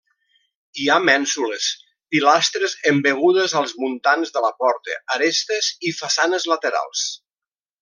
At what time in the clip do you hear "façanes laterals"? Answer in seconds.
6.01-7.07